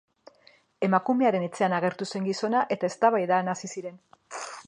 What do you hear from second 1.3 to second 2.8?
etxean agertu zen gizona